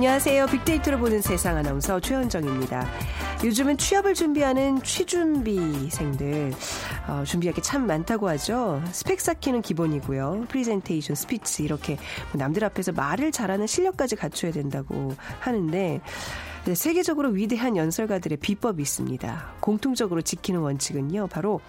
[0.00, 0.46] 안녕하세요.
[0.46, 2.88] 빅데이터를 보는 세상 아나운서 최현정입니다.
[3.44, 6.54] 요즘은 취업을 준비하는 취준비생들
[7.06, 8.82] 어, 준비할 게 참 많다고 하죠.
[8.92, 10.46] 스펙 쌓기는 기본이고요.
[10.48, 11.98] 프리젠테이션, 스피치 이렇게
[12.32, 16.00] 뭐 남들 앞에서 말을 잘하는 실력까지 갖춰야 된다고 하는데
[16.64, 19.52] 네, 세계적으로 위대한 연설가들의 비법이 있습니다.
[19.60, 21.26] 공통적으로 지키는 원칙은요.
[21.26, 21.60] 바로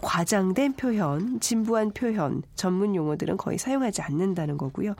[0.00, 4.94] 과장된 표현, 진부한 표현, 전문 용어들은 거의 사용하지 않는다는 거고요.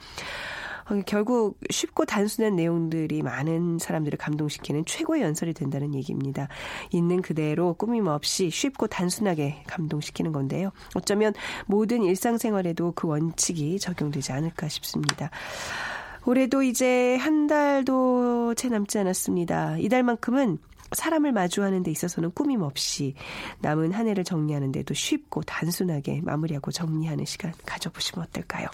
[0.89, 6.49] 어, 결국 쉽고 단순한 내용들이 많은 사람들을 감동시키는 최고의 연설이 된다는 얘기입니다.
[6.91, 10.71] 있는 그대로 꾸밈 없이 쉽고 단순하게 감동시키는 건데요.
[10.95, 11.35] 어쩌면
[11.67, 15.31] 모든 일상생활에도 그 원칙이 적용되지 않을까 싶습니다.
[16.25, 19.79] 올해도 이제 한 달도 채 남지 않았습니다.
[19.79, 20.59] 이달만큼은
[20.93, 23.15] 사람을 마주하는 데 있어서는 꾸밈 없이
[23.61, 28.69] 남은 한 해를 정리하는 데도 쉽고 단순하게 마무리하고 정리하는 시간 가져보시면 어떨까요?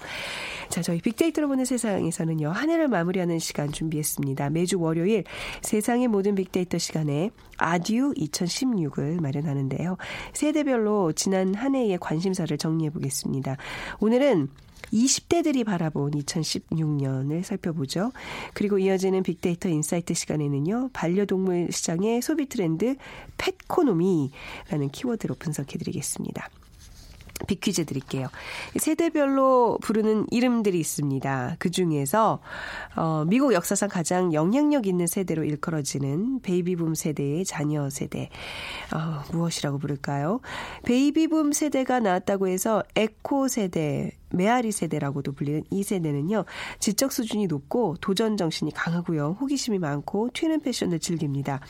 [0.69, 4.51] 자, 저희 빅데이터로 보는 세상에서는요, 한 해를 마무리하는 시간 준비했습니다.
[4.51, 5.25] 매주 월요일
[5.63, 9.97] 세상의 모든 빅데이터 시간에 아듀 2016을 마련하는데요.
[10.33, 13.57] 세대별로 지난 한 해의 관심사를 정리해 보겠습니다.
[14.01, 14.49] 오늘은
[14.93, 18.13] 20대들이 바라본 2016년을 살펴보죠.
[18.55, 20.91] 그리고 이어지는 빅데이터 insight 시간에는요.
[20.93, 22.97] 반려동물 시장의 소비 트렌드
[23.39, 26.49] 펫코노미라는 키워드로 분석해 드리겠습니다.
[27.47, 28.29] 빅퀴즈 드릴게요.
[28.77, 31.57] 세대별로 부르는 이름들이 있습니다.
[31.59, 32.41] 그 중에서
[32.97, 38.29] 어, 미국 역사상 가장 영향력 있는 세대로 일컬어지는 베이비붐 세대의 자녀 세대
[38.95, 40.41] 어, 무엇이라고 부를까요?
[40.85, 46.45] 베이비붐 세대가 나왔다고 해서 에코 세대, 메아리 세대라고도 불리는 이 세대는요.
[46.79, 49.37] 지적 수준이 높고 도전 정신이 강하고요.
[49.41, 51.61] 호기심이 많고 튀는 패션을 즐깁니다.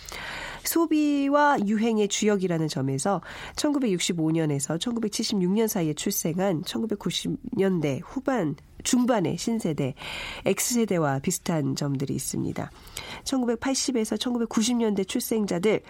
[0.65, 3.21] 소비와 유행의 주역이라는 점에서
[3.57, 9.95] 1965년에서 1976년 사이에 출생한 1990년대 후반 중반의 신세대
[10.45, 12.71] X세대와 비슷한 점들이 있습니다.
[13.25, 15.83] 1980에서 1990년대 출생자들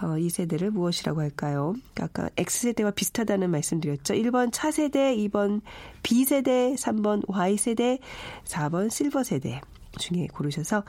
[0.00, 1.74] 어, 이 세대를 무엇이라고 할까요?
[2.00, 4.14] 아까 X세대와 비슷하다는 말씀드렸죠.
[4.14, 5.60] 1번 차세대, 2번
[6.02, 7.98] B세대, 3번 Y세대,
[8.44, 9.60] 4번 실버세대
[9.98, 10.84] 중에 고르셔서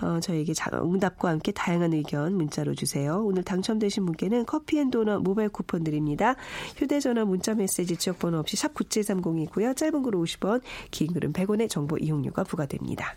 [0.00, 3.20] 어, 저에게 응답과 함께 다양한 의견 문자로 주세요.
[3.24, 6.36] 오늘 당첨되신 분께는 커피앤도넛 모바일 쿠폰 드립니다.
[6.76, 9.76] 휴대전화 문자메시지 지역번호 없이 샵 9730이고요.
[9.76, 10.62] 짧은 글은 50원,
[10.92, 13.16] 긴 글은 100원의 정보 이용료가 부과됩니다.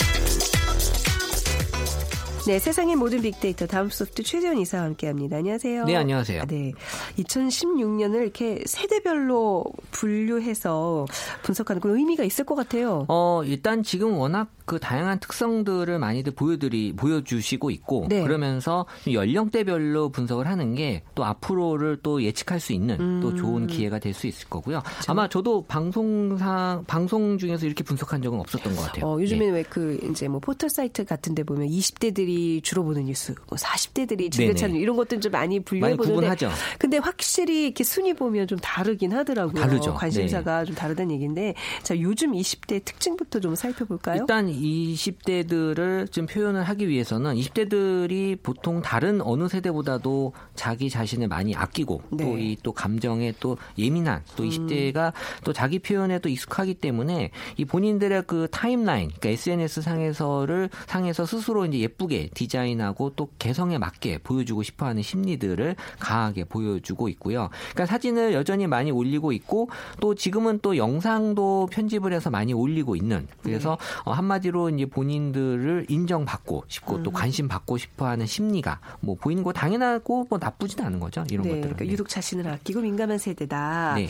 [2.51, 5.37] 네, 세상의 모든 빅데이터 다음 소프트 최재원 이사와 함께합니다.
[5.37, 5.85] 안녕하세요.
[5.85, 6.43] 네, 안녕하세요.
[6.49, 6.73] 네,
[7.17, 11.05] 2016년을 이렇게 세대별로 분류해서
[11.43, 13.05] 분석하는 그 의미가 있을 것 같아요.
[13.07, 18.21] 어, 일단 지금 워낙 그 다양한 특성들을 많이들 보여드리 보여주시고 있고 네.
[18.21, 23.19] 그러면서 연령대별로 분석을 하는 게 또 앞으로를 또 예측할 수 있는 음.
[23.21, 24.81] 또 좋은 기회가 될 수 있을 거고요.
[24.81, 25.11] 그렇죠.
[25.11, 29.05] 아마 저도 방송상 방송 중에서 이렇게 분석한 적은 없었던 것 같아요.
[29.05, 29.51] 어, 요즘에 네.
[29.51, 34.79] 왜그 이제 뭐 포털 사이트 같은데 보면 20대들이 주로 보는 뉴스, 뭐 40대들이 즐겨 찾는
[34.79, 36.47] 이런 것들 좀 많이 분류해 보는데,
[36.77, 39.61] 근데 확실히 이렇게 순위 보면 좀 다르긴 하더라고요.
[39.61, 39.93] 다르죠.
[39.93, 40.65] 관심사가 네.
[40.65, 41.53] 좀 다르다는 얘기인데,
[41.83, 44.21] 자 요즘 20대 특징부터 좀 살펴볼까요?
[44.21, 52.01] 일단 20대들을 좀 표현을 하기 위해서는 20대들이 보통 다른 어느 세대보다도 자기 자신을 많이 아끼고
[52.11, 52.23] 네.
[52.23, 55.43] 또이 또 감정에 또 예민한 또 20대가 음.
[55.43, 61.65] 또 자기 표현에 또 익숙하기 때문에 이 본인들의 그 타임라인, 그러니까 SNS 상에서를 상에서 스스로
[61.65, 67.49] 이제 예쁘게 디자인하고 또 개성에 맞게 보여주고 싶어하는 심리들을 강하게 보여주고 있고요.
[67.71, 69.69] 그러니까 사진을 여전히 많이 올리고 있고
[69.99, 74.01] 또 지금은 또 영상도 편집을 해서 많이 올리고 있는 그래서 네.
[74.05, 77.03] 어, 한마디 한마디로 이제 본인들을 인정받고 싶고 음.
[77.03, 81.23] 또 관심 받고 싶어하는 심리가 뭐 보이는 거 당연하고 뭐 나쁘지는 않은 거죠.
[81.29, 81.75] 이런 네, 것들은.
[81.75, 83.93] 그러니까 유독 자신을 아끼고 민감한 세대다.
[83.95, 84.09] 네.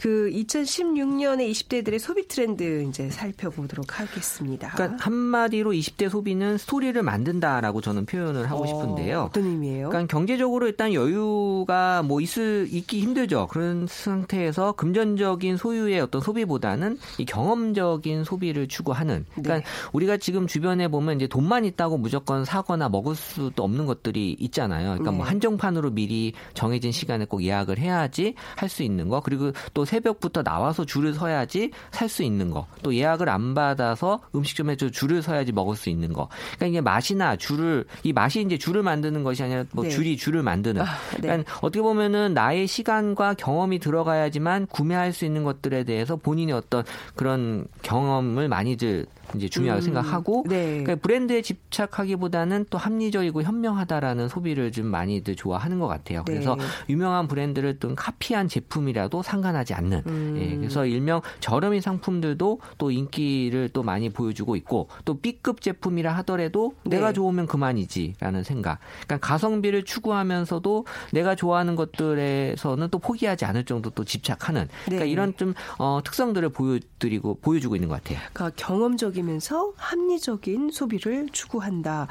[0.00, 4.70] 그 2016년에 20대들의 소비 트렌드 이제 살펴보도록 하겠습니다.
[4.70, 9.22] 그러니까 한마디로 20대 소비는 스토리를 만든다라고 저는 표현을 하고 싶은데요.
[9.22, 9.88] 어, 떤 의미예요?
[9.88, 13.48] 그러니까 경제적으로 일단 여유가 뭐 있을 있기 힘들죠.
[13.48, 19.26] 그런 상태에서 금전적인 소유의 어떤 소비보다는 이 경험적인 소비를 추구하는.
[19.34, 19.64] 그러니까 네.
[19.92, 24.90] 우리가 지금 주변에 보면 이제 돈만 있다고 무조건 사거나 먹을 수도 없는 것들이 있잖아요.
[24.90, 25.28] 그러니까 뭐 네.
[25.30, 29.20] 한정판으로 미리 정해진 시간에 꼭 예약을 해야지 할 수 있는 거.
[29.20, 32.66] 그리고 또 새벽부터 나와서 줄을 서야지 살 수 있는 거.
[32.82, 36.28] 또 예약을 안 받아서 음식점에 저 줄을 서야지 먹을 수 있는 거.
[36.56, 39.90] 그러니까 이게 맛이나 줄을 이 맛이 이제 줄을 만드는 것이 아니라 뭐 네.
[39.90, 40.80] 줄이 줄을 만드는.
[40.80, 41.20] 아, 네.
[41.20, 46.82] 그러니까 어떻게 보면은 나의 시간과 경험이 들어가야지만 구매할 수 있는 것들에 대해서 본인의 어떤
[47.14, 50.82] 그런 경험을 많이들 이제 중요하게 음, 생각하고 네.
[50.82, 56.24] 그러니까 브랜드에 집착하기보다는 또 합리적이고 현명하다라는 소비를 좀 많이들 좋아하는 것 같아요.
[56.26, 56.32] 네.
[56.32, 56.56] 그래서
[56.88, 60.02] 유명한 브랜드를 좀 카피한 제품이라도 상관하지 않는.
[60.06, 60.38] 음.
[60.40, 66.74] 예, 그래서 일명 저렴이 상품들도 또 인기를 또 많이 보여주고 있고 또 B급 제품이라 하더라도
[66.84, 66.96] 네.
[66.96, 68.78] 내가 좋으면 그만이지라는 생각.
[69.06, 74.68] 그러니까 가성비를 추구하면서도 내가 좋아하는 것들에서는 또 포기하지 않을 정도 또 집착하는.
[74.84, 75.10] 그러니까 네.
[75.10, 78.18] 이런 좀 어, 특성들을 보여드리고 보여주고 있는 것 같아요.
[78.32, 82.08] 그러니까 경험적 이면서 합리적인 소비를 추구한다.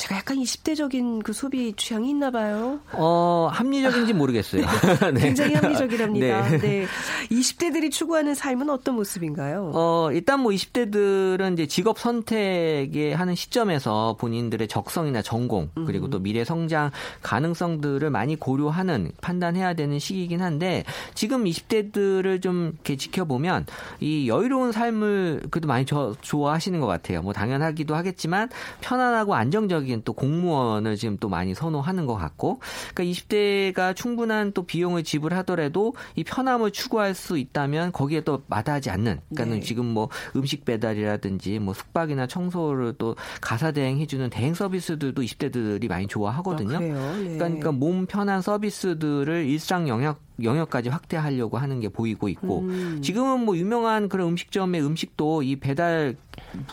[0.00, 2.80] 제가 약간 20대적인 그 소비 취향이 있나 봐요.
[2.92, 4.62] 어, 합리적인지 모르겠어요.
[5.12, 5.20] 네.
[5.20, 6.48] 굉장히 합리적이랍니다.
[6.48, 6.58] 네.
[6.58, 6.86] 네.
[7.30, 9.72] 20대들이 추구하는 삶은 어떤 모습인가요?
[9.74, 16.44] 어, 일단 뭐 20대들은 이제 직업 선택에 하는 시점에서 본인들의 적성이나 전공, 그리고 또 미래
[16.44, 16.90] 성장
[17.20, 20.84] 가능성들을 많이 고려하는 판단해야 되는 시기이긴 한데
[21.14, 23.66] 지금 20대들을 좀 이렇게 지켜보면
[24.00, 27.22] 이 여유로운 삶을 그래도 많이 저, 좋아하시는 것 같아요.
[27.22, 28.48] 뭐 당연하기도 하겠지만
[28.80, 32.60] 편안하고 안정적인 또 공무원을 지금 또 많이 선호하는 것 같고
[32.94, 39.20] 그러니까 20대가 충분한 또 비용을 지불하더라도 이 편함을 추구할 수 있다면 거기에 또 마다하지 않는
[39.30, 39.66] 그러니까는 네.
[39.66, 46.76] 지금 뭐 음식 배달이라든지 뭐 숙박이나 청소를 또 가사 대행해주는 대행 서비스들도 20대들이 많이 좋아하거든요.
[46.76, 46.80] 아?
[46.80, 46.88] 네.
[46.90, 53.00] 그러니까, 그러니까 몸 편한 서비스들을 일상 영역 영역까지 확대하려고 하는 게 보이고 있고 음.
[53.02, 56.16] 지금은 뭐 유명한 그런 음식점의 음식도 이 배달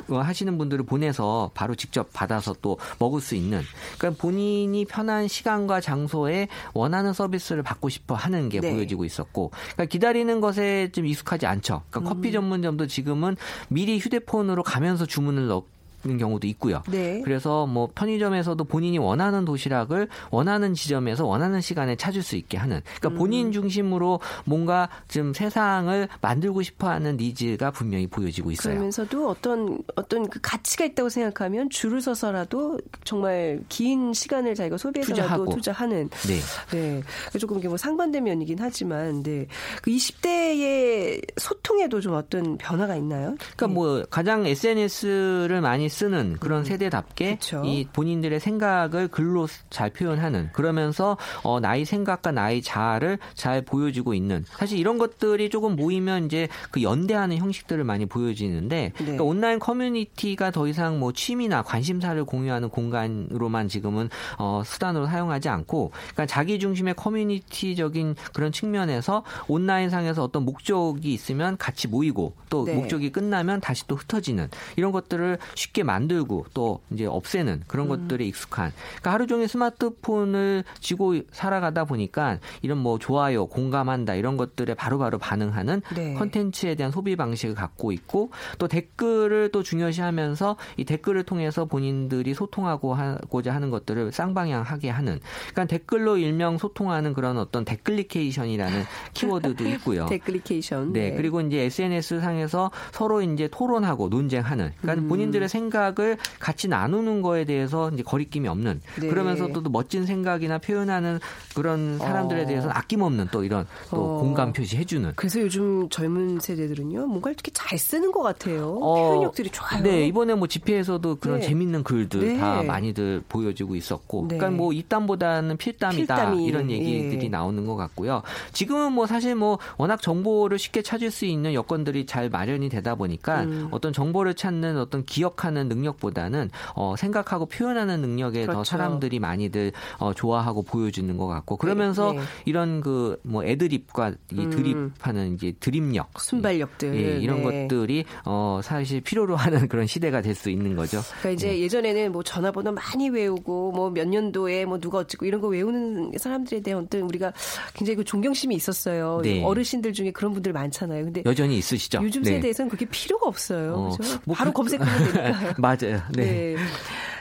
[0.10, 3.62] 어, 하시는 분들을 보내서 바로 직접 받아서 또 먹을 수 있는
[3.98, 8.74] 그러니까 본인이 편한 시간과 장소에 원하는 서비스를 받고 싶어 하는 게 네.
[8.74, 11.84] 보여지고 있었고 그러니까 기다리는 것에 좀 익숙하지 않죠.
[11.90, 13.36] 그러니까 커피 전문점도 지금은
[13.70, 15.64] 미리 휴대폰으로 가면서 주문을 넣
[16.08, 16.82] 는 경우도 있고요.
[16.90, 17.22] 네.
[17.24, 23.10] 그래서 뭐 편의점에서도 본인이 원하는 도시락을 원하는 지점에서 원하는 시간에 찾을 수 있게 하는 그러니까
[23.10, 23.18] 음.
[23.18, 28.74] 본인 중심으로 뭔가 좀 세상을 만들고 싶어하는 니즈가 분명히 보여지고 있어요.
[28.74, 35.56] 그러면서도 어떤 어떤 그 가치가 있다고 생각하면 줄을 서서라도 정말 긴 시간을 자기가 소비해서라도 투자하고.
[35.56, 36.40] 투자하는 네.
[36.72, 37.04] 네.
[37.40, 39.48] 조금 이게 뭐 상반된 면이긴 하지만 네.
[39.82, 43.36] 그 20대의 소통에도 좀 어떤 변화가 있나요?
[43.56, 47.36] 그러니까 뭐 가장 SNS를 많이 쓰는 그런 세대답게 음.
[47.38, 47.64] 그쵸.
[47.66, 54.46] 이 본인들의 생각을 글로 잘 표현하는 그러면서 어 나의 생각과 나의 자아를 잘 보여주고 있는
[54.48, 58.94] 사실 이런 것들이 조금 모이면 이제 그 연대하는 형식들을 많이 보여지는데 네.
[58.96, 65.92] 그러니까 온라인 커뮤니티가 더 이상 뭐 취미나 관심사를 공유하는 공간으로만 지금은 어 수단으로 사용하지 않고
[65.94, 72.76] 그러니까 자기 중심의 커뮤니티적인 그런 측면에서 온라인 상에서 어떤 목적이 있으면 같이 모이고 또 네.
[72.76, 77.90] 목적이 끝나면 다시 또 흩어지는 이런 것들을 쉽게 만들고 또 이제 없애는 그런 음.
[77.90, 84.76] 것들에 익숙한 그러니까 하루 종일 스마트폰을 쥐고 살아가다 보니까 이런 뭐 좋아요 공감한다 이런 것들에
[84.76, 86.14] 바로바로 반응하는 네.
[86.14, 92.94] 컨텐츠에 대한 소비 방식을 갖고 있고 또 댓글을 또 중요시하면서 이 댓글을 통해서 본인들이 소통하고
[92.94, 95.20] 하고자 하는 것들을 쌍방향하게 하는
[95.52, 100.06] 그러니까 댓글로 일명 소통하는 그런 어떤 댓글리케이션이라는 키워드도 있고요.
[100.08, 100.94] 데클리케이션.
[100.94, 105.10] 네, 그리고 이제 SNS 상에서 서로 이제 토론하고 논쟁하는, 그러니까 음.
[105.10, 109.08] 본인들의 생 각을 같이 나누는 거에 대해서 이제 거리낌이 없는, 네.
[109.08, 111.20] 그러면서도 또 멋진 생각이나 표현하는
[111.56, 112.46] 그런 사람들에 어.
[112.46, 114.20] 대해서는 아낌없는 또 이런 또 어.
[114.20, 115.14] 공감 표시 해주는.
[115.16, 118.78] 그래서 요즘 젊은 세대들은요, 뭔가 이렇게 잘 쓰는 것 같아요.
[118.82, 119.82] 어, 표현력들이 좋아요.
[119.82, 121.48] 네, 이번에 뭐 집회에서도 그런 네.
[121.48, 122.38] 재밌는 글들 네.
[122.38, 124.38] 다 많이들 보여지고 있었고, 네.
[124.38, 127.30] 그러니까 뭐 입담보다는 필담이다 필담이, 이런 얘기들이 예.
[127.30, 128.22] 나오는 것 같고요.
[128.54, 133.44] 지금은 뭐 사실 뭐 워낙 정보를 쉽게 찾을 수 있는 여건들이 잘 마련이 되다 보니까
[133.44, 133.68] 음.
[133.72, 138.58] 어떤 정보를 찾는 어떤 기억하는 표현하는 능력보다는 어, 생각하고 표현하는 능력에 그렇죠.
[138.60, 142.20] 더 사람들이 많이들 어, 좋아하고 보여주는 것 같고 그러면서 네.
[142.46, 144.50] 이런 그 뭐 애드립과 이 음.
[144.50, 147.68] 드립하는 이제 드립력 순발력들 예, 이런 네.
[147.68, 151.02] 것들이 어, 사실 필요로 하는 그런 시대가 될 수 있는 거죠.
[151.22, 155.48] 그러니까 이제 예전에는 뭐 전화번호 많이 외우고 뭐 몇 년도에 뭐 누가 어쩌고 이런 거
[155.48, 157.34] 외우는 사람들에 대한 어떤 우리가
[157.74, 159.22] 굉장히 그 존경심이 있었어요.
[159.24, 159.44] 네.
[159.44, 161.06] 어르신들 중에 그런 분들 많잖아요.
[161.06, 162.00] 근데 여전히 있으시죠.
[162.04, 162.34] 요즘 네.
[162.34, 163.74] 세대에서는 그게 필요가 없어요.
[163.74, 163.98] 어?
[164.26, 165.47] 뭐 바로 그- 검색하면 되니까요.
[165.58, 166.02] 맞아요.
[166.14, 166.56] 네.
[166.56, 166.56] 네.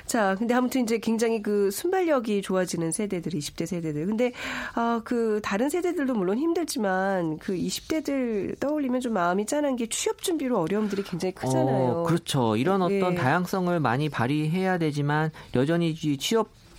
[0.06, 4.06] 자, 근데 아무튼 이제 굉장히 그 순발력이 좋아지는 세대들, 20대 세대들.
[4.06, 4.33] 근데
[4.75, 10.61] 아, 그 다른 세대들도 물론 힘들지만 그 20대들 떠올리면 좀 마음이 짠한 게 취업 준비로
[10.61, 11.88] 어려움들이 굉장히 크잖아요.
[11.88, 12.56] 어, 그렇죠.
[12.56, 13.14] 이런 어떤 네.
[13.16, 16.18] 다양성을 많이 발휘해야 되지만 여전히 이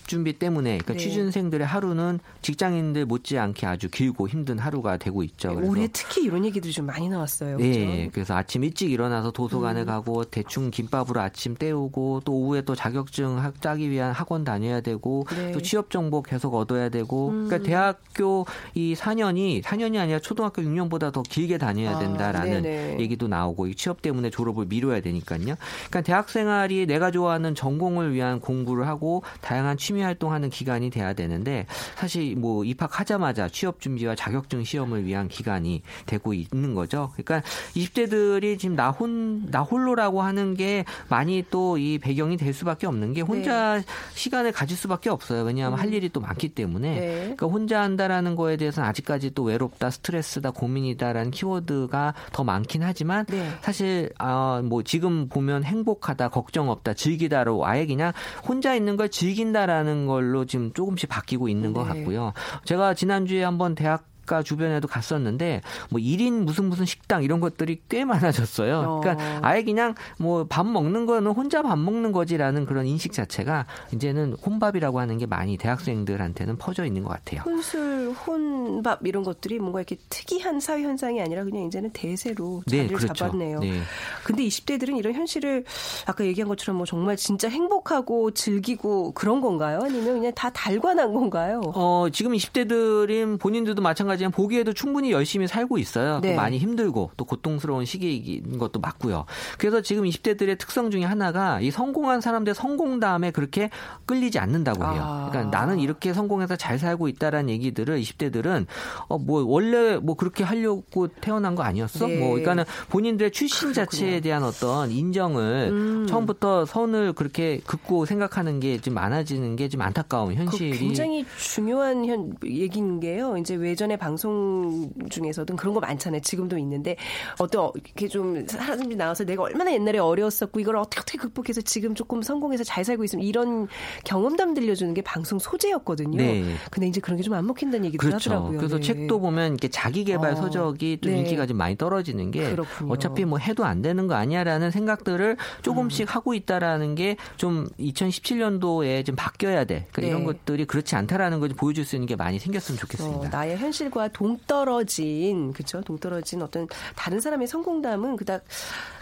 [0.07, 0.99] 취업 준비 때문에 그러니까 네.
[0.99, 5.53] 취준생들의 하루는 직장인들 못지않게 아주 길고 힘든 하루가 되고 있죠.
[5.53, 7.57] 그래서 올해 특히 이런 얘기들이 좀 많이 나왔어요.
[7.57, 7.79] 네, 그죠?
[7.81, 8.09] 음.
[8.13, 13.59] 그래서 아침 일찍 일어나서 도서관에 가고 대충 김밥으로 아침 때우고 또 오후에 또 자격증 학-
[13.61, 15.47] 따기 위한 학원 다녀야 되고 네.
[15.49, 15.51] 음.
[15.51, 21.21] 또 취업 정보 계속 얻어야 되고 그러니까 대학교 이 4년이 4년이 아니라 초등학교 6년보다 더
[21.21, 22.99] 길게 다녀야 아, 된다라는 네네.
[23.01, 25.37] 얘기도 나오고 이 취업 때문에 졸업을 미뤄야 되니까요.
[25.37, 31.65] 그러니까 대학 생활이 내가 좋아하는 전공을 위한 공부를 하고 다양한 취미 활동하는 기간이 돼야 되는데
[31.95, 37.11] 사실 뭐 입학하자마자 취업 준비와 자격증 시험을 위한 기간이 되고 있는 거죠.
[37.13, 43.13] 그러니까 20대들이 지금 나혼 나 홀로라고 하는 게 많이 또 이 배경이 될 수밖에 없는
[43.13, 43.81] 게 혼자
[44.13, 45.43] 시간을 가질 수밖에 없어요.
[45.43, 46.99] 왜냐하면 할 일이 또 많기 때문에.
[46.99, 47.17] 네.
[47.21, 53.49] 그러니까 혼자 한다라는 거에 대해서는 아직까지 또 외롭다, 스트레스다, 고민이다라는 키워드가 더 많긴 하지만 네.
[53.61, 58.11] 사실 아뭐 지금 보면 행복하다, 걱정 없다, 즐기다로 아예 그냥
[58.47, 61.99] 혼자 있는 걸 즐긴다라는 걸로 지금 조금씩 바뀌고 있는 것 네.
[61.99, 62.33] 같고요.
[62.65, 68.03] 제가 지난주에 한번 대학 가 주변에도 갔었는데 뭐 1인 무슨 무슨 식당 이런 것들이 꽤
[68.05, 68.77] 많아졌어요.
[68.79, 68.99] 어.
[68.99, 74.33] 그러니까 아예 그냥 뭐 밥 먹는 거는 혼자 밥 먹는 거지라는 그런 인식 자체가 이제는
[74.45, 77.41] 혼밥이라고 하는 게 많이 대학생들한테는 퍼져 있는 것 같아요.
[77.45, 83.13] 혼술, 혼밥 이런 것들이 뭔가 이렇게 특이한 사회 현상이 아니라 그냥 이제는 대세로 자리를 그렇죠.
[83.13, 83.59] 잡았네요.
[83.59, 83.81] 네.
[84.23, 85.63] 근데 20대들은 이런 현실을
[86.05, 89.79] 아까 얘기한 것처럼 뭐 정말 진짜 행복하고 즐기고 그런 건가요?
[89.83, 91.61] 아니면 그냥 다 달관한 건가요?
[91.75, 96.19] 어, 지금 20대들은 본인들도 마찬가지 지만 보기에도 충분히 열심히 살고 있어요.
[96.21, 96.31] 네.
[96.31, 99.25] 또 많이 힘들고 또 고통스러운 시기인 것도 맞고요.
[99.57, 103.69] 그래서 지금 20대들의 특성 중에 하나가 이 성공한 사람들 성공 다음에 그렇게
[104.05, 105.01] 끌리지 않는다고 해요.
[105.03, 105.29] 아.
[105.29, 108.65] 그러니까 나는 이렇게 성공해서 잘 살고 있다라는 얘기들을 20대들은
[109.07, 112.07] 어, 뭐 원래 뭐 그렇게 하려고 태어난 거 아니었어?
[112.07, 112.17] 네.
[112.17, 116.07] 뭐 그러니까는 본인들의 출신 자체에 대한 어떤 인정을 음.
[116.07, 122.05] 처음부터 선을 그렇게 긋고 생각하는 게 좀 많아지는 게 좀 안타까운 그 현실이 굉장히 중요한
[122.05, 123.35] 현, 얘기인 게요.
[123.37, 126.21] 이제 외전의 방송 중에서든 그런 거 많잖아요.
[126.21, 126.95] 지금도 있는데
[127.39, 131.93] 어떤 어- 이렇게 좀 사람들이 나와서 내가 얼마나 옛날에 어려웠었고 이걸 어떻게 어떻게 극복해서 지금
[131.93, 133.67] 조금 성공해서 잘 살고 있으면 이런
[134.05, 136.17] 경험담 들려주는 게 방송 소재였거든요.
[136.17, 136.55] 네.
[136.71, 138.31] 근데 이제 그런 게 좀 안 먹힌다는 얘기도 그렇죠.
[138.31, 138.57] 하더라고요.
[138.57, 138.81] 그래서 네.
[138.83, 141.19] 책도 보면 이렇게 자기 개발 어, 서적이 좀 네.
[141.19, 142.93] 인기가 좀 많이 떨어지는 게 그렇군요.
[142.93, 149.15] 어차피 뭐 해도 안 되는 거 아니야라는 생각들을 조금씩 하고 있다라는 게 좀 2017년도에 좀
[149.15, 149.87] 바뀌어야 돼.
[149.91, 150.07] 그러니까 네.
[150.07, 153.29] 이런 것들이 그렇지 않다라는 걸좀 보여줄 수 있는 게 많이 생겼으면 어, 좋겠습니다.
[153.29, 158.43] 나의 현실과 동떨어진 그렇죠 동떨어진 어떤 다른 사람의 성공담은 그닥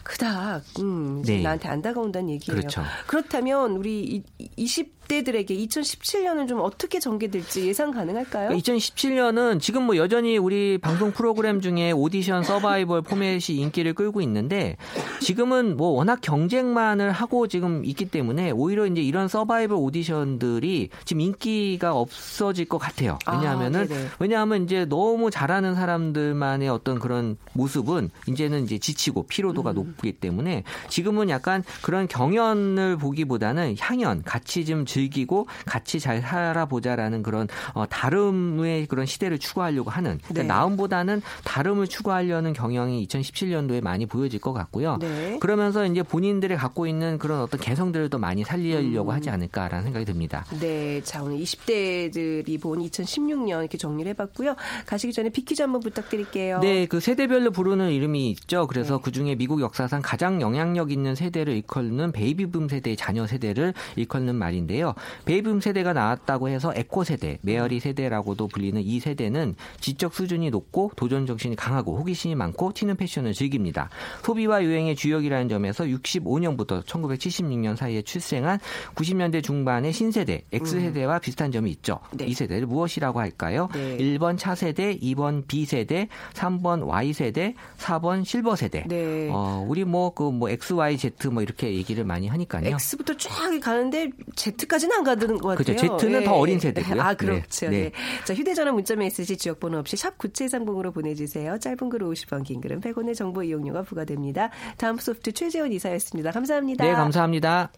[0.05, 1.41] 그닥 음, 네.
[1.41, 2.59] 나한테 안 다가온다는 얘기예요.
[2.59, 2.83] 그렇죠.
[3.07, 4.21] 그렇다면 우리
[4.55, 8.49] 20대들에게 2017년은 좀 어떻게 전개될지 예상 가능할까요?
[8.51, 14.77] 2017년은 그러니까 지금 뭐 여전히 우리 방송 프로그램 중에 오디션 서바이벌 포맷이 인기를 끌고 있는데
[15.21, 21.95] 지금은 뭐 워낙 경쟁만을 하고 지금 있기 때문에 오히려 이제 이런 서바이벌 오디션들이 지금 인기가
[21.95, 23.17] 없어질 것 같아요.
[23.25, 24.07] 아, 왜냐하면은 네네.
[24.19, 29.94] 왜냐하면 이제 너무 잘하는 사람들만의 어떤 그런 모습은 이제는 이제 지치고 피로도가 음.
[29.95, 37.47] 높기 때문에 지금은 약간 그런 경연을 보기보다는 향연 같이 좀 즐기고 같이 잘 살아보자라는 그런
[37.73, 40.47] 어, 다름의 그런 시대를 추구하려고 하는 그러니까 네.
[40.47, 44.97] 나음보다는 다름을 추구하려는 경향이 2017년도에 많이 보여질 것 같고요.
[44.97, 45.37] 네.
[45.39, 49.15] 그러면서 이제 본인들이 갖고 있는 그런 어떤 개성들을 더 많이 살리려고 음.
[49.15, 50.45] 하지 않을까라는 생각이 듭니다.
[50.59, 54.55] 네, 자 오늘 20대들이 본 2016년 이렇게 정리를 해봤고요.
[54.85, 56.59] 가시기 전에 빅퀴즈 한번 부탁드릴게요.
[56.59, 58.67] 네, 그 세대별로 부르는 이름이 있죠.
[58.67, 59.01] 그래서 네.
[59.03, 64.35] 그 중에 미국 역사 상 가장 영향력 있는 세대를 일컫는 베이비붐 세대의 자녀 세대를 일컫는
[64.35, 64.93] 말인데요.
[65.25, 71.25] 베이비붐 세대가 나왔다고 해서 에코 세대, 메아리 세대라고도 불리는 이 세대는 지적 수준이 높고 도전
[71.25, 73.89] 정신이 강하고 호기심이 많고 튀는 패션을 즐깁니다.
[74.23, 78.59] 소비와 유행의 주역이라는 점에서 65년부터 1976년 사이에 출생한
[78.95, 81.99] 90년대 중반의 신세대, X세대와 비슷한 점이 있죠.
[82.11, 82.25] 네.
[82.25, 83.69] 이 세대를 무엇이라고 할까요?
[83.73, 83.97] 네.
[83.97, 88.85] 1번 차세대, 2번 B세대, 3번 Y세대, 4번 실버세대.
[88.87, 89.29] 네.
[89.31, 92.67] 어, 우리 뭐 그뭐 뭐 X, Y, Z 뭐 이렇게 얘기를 많이 하니까요.
[92.75, 95.75] X부터 쫙 가는데 Z까지는 안 가는 것 같아요.
[95.75, 95.97] 그렇죠.
[95.97, 96.25] Z는 네.
[96.25, 97.01] 더 어린 세대고요.
[97.01, 97.69] 아 그렇죠.
[97.69, 97.83] 네.
[97.83, 97.91] 네.
[98.23, 101.59] 자 휴대전화 문자 메시지 지역번호 없이 샵 9730으로 보내주세요.
[101.59, 104.49] 짧은 글은 50원, 긴 글은 100원의 정보 이용료가 부과됩니다.
[104.77, 106.31] 다음 소프트 최재원 이사였습니다.
[106.31, 106.85] 감사합니다.
[106.85, 107.69] 네, 감사합니다.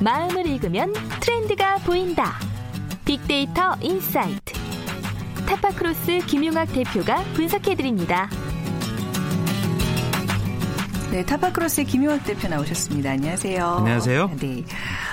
[0.00, 2.34] 마음을 읽으면 트렌드가 보인다.
[3.04, 4.67] 빅데이터 insight.
[5.48, 8.28] 타파크로스 김용학 대표가 분석해드립니다.
[11.10, 13.12] 네, 타파크로스의 김용학 대표 나오셨습니다.
[13.12, 13.66] 안녕하세요.
[13.66, 14.30] 안녕하세요.
[14.38, 14.62] 네.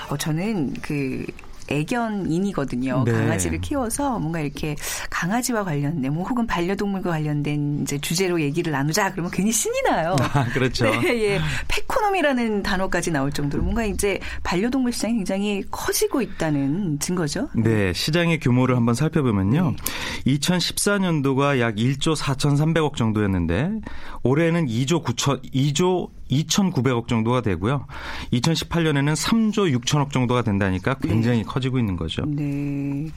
[0.10, 1.26] 어, 저는 그
[1.68, 3.04] 애견인이거든요.
[3.06, 3.12] 네.
[3.12, 4.76] 강아지를 키워서 뭔가 이렇게
[5.10, 10.16] 강아지와 관련된 뭐 혹은 반려동물과 관련된 이제 주제로 얘기를 나누자 그러면 괜히 신이 나요.
[10.34, 10.86] 아, 그렇죠.
[11.02, 11.40] 네, 예.
[11.68, 17.50] petconomy라는 단어까지 나올 정도로 뭔가 이제 반려동물 시장이 굉장히 커지고 있다는 증거죠.
[17.56, 19.76] 네, 시장의 규모를 한번 살펴보면요.
[20.28, 23.72] 2014년도가 약 1조 4,300억 정도였는데
[24.24, 27.86] 올해는 2조 9천 2조 2,900억 정도가 되고요.
[28.34, 32.24] 2018년에는 3조 6천억 정도가 된다니까 굉장히 커지고 있는 거죠.
[32.26, 33.08] 네.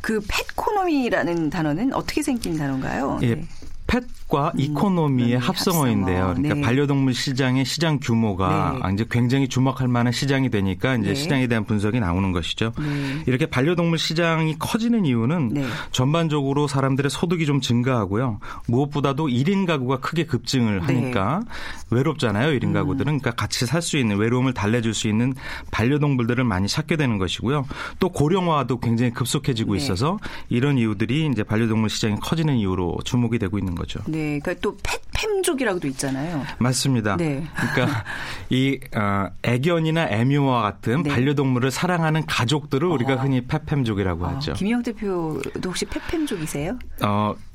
[0.00, 3.18] 그 펫코노미라는 단어는 어떻게 생긴 단어인가요?
[3.22, 3.34] 예.
[3.34, 3.44] 네.
[3.92, 6.16] 펫과 이코노미의 네, 합성어인데요.
[6.16, 6.34] 합성어.
[6.34, 6.60] 그러니까 네.
[6.62, 8.94] 반려동물 시장의 시장 규모가 네.
[8.94, 11.14] 이제 굉장히 주목할 만한 시장이 되니까 이제 네.
[11.14, 12.72] 시장에 대한 분석이 나오는 것이죠.
[12.78, 13.22] 네.
[13.26, 15.66] 이렇게 반려동물 시장이 커지는 이유는 네.
[15.90, 18.40] 전반적으로 사람들의 소득이 좀 증가하고요.
[18.68, 20.86] 무엇보다도 1인 가구가 크게 급증을 네.
[20.86, 21.42] 하니까
[21.90, 22.58] 외롭잖아요.
[22.58, 23.18] 1인 가구들은.
[23.18, 25.34] 그러니까 같이 살 수 있는 외로움을 달래줄 수 있는
[25.72, 27.66] 반려동물들을 많이 찾게 되는 것이고요.
[27.98, 29.78] 또 고령화도 굉장히 급속해지고 네.
[29.78, 30.18] 있어서
[30.48, 33.81] 이런 이유들이 이제 반려동물 시장이 커지는 이유로 주목이 되고 있는 거죠.
[34.06, 34.38] 네.
[34.40, 36.42] 그러니까 또 펫팸족이라고도 있잖아요.
[36.58, 37.16] 맞습니다.
[37.16, 37.44] 네.
[37.54, 38.04] 그러니까
[38.50, 41.10] 이 어, 애견이나 애묘와 같은 네.
[41.10, 44.52] 반려동물을 사랑하는 가족들을 우리가 흔히 펫팸족이라고 아, 하죠.
[44.54, 46.78] 김영 대표도 혹시 펫팸족이세요?
[47.04, 47.51] 어, 예,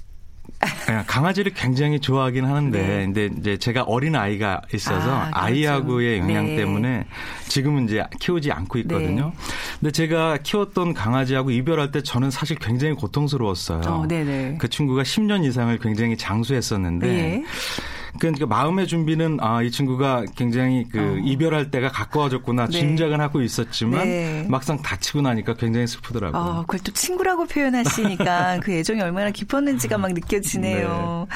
[1.06, 3.06] 강아지를 굉장히 좋아하긴 하는데, 네.
[3.06, 5.32] 근데 이제 제가 어린 아이가 있어서 아, 그렇죠.
[5.34, 6.56] 아, 이하고의 영향 네.
[6.56, 7.06] 때문에
[7.48, 9.34] 지금은 이제 키우지 않고 있거든요.
[9.80, 13.82] 근데 제가 키웠던 강아지하고 이별할 때 저는 사실 굉장히 고통스러웠어요.
[13.86, 14.58] 어, 네네.
[14.60, 17.44] 그 친구가 10년 이상을 굉장히 장수했었는데, 네.
[18.20, 21.18] 그러니까 마음의 준비는 아 이 친구가 굉장히 그 어.
[21.24, 22.80] 이별할 때가 가까워졌구나 네.
[22.80, 24.46] 짐작은 하고 있었지만 네.
[24.50, 26.42] 막상 다치고 나니까 굉장히 슬프더라고요.
[26.42, 31.28] 어, 그걸 또 친구라고 표현하시니까 그 애정이 얼마나 깊었는지가 막 느껴지네요.